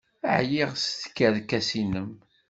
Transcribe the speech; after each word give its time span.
Ɛyiɣ 0.37 0.71
seg 0.77 1.01
tkerkas-nnem! 1.11 2.09